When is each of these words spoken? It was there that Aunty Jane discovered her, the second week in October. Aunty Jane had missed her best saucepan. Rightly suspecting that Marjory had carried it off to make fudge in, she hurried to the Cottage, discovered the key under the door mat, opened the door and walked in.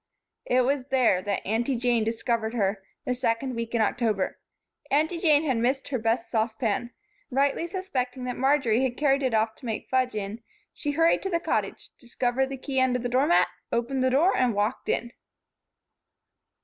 It 0.47 0.61
was 0.61 0.87
there 0.87 1.21
that 1.21 1.45
Aunty 1.45 1.75
Jane 1.77 2.03
discovered 2.03 2.55
her, 2.55 2.81
the 3.05 3.13
second 3.13 3.53
week 3.53 3.75
in 3.75 3.81
October. 3.81 4.39
Aunty 4.89 5.19
Jane 5.19 5.43
had 5.43 5.57
missed 5.57 5.89
her 5.89 5.99
best 5.99 6.27
saucepan. 6.27 6.89
Rightly 7.29 7.67
suspecting 7.67 8.23
that 8.23 8.35
Marjory 8.35 8.81
had 8.81 8.97
carried 8.97 9.21
it 9.21 9.35
off 9.35 9.53
to 9.57 9.65
make 9.67 9.89
fudge 9.89 10.15
in, 10.15 10.41
she 10.73 10.93
hurried 10.93 11.21
to 11.21 11.29
the 11.29 11.39
Cottage, 11.39 11.89
discovered 11.99 12.47
the 12.49 12.57
key 12.57 12.81
under 12.81 12.97
the 12.97 13.09
door 13.09 13.27
mat, 13.27 13.49
opened 13.71 14.03
the 14.03 14.09
door 14.09 14.35
and 14.35 14.55
walked 14.55 14.89
in. 14.89 15.11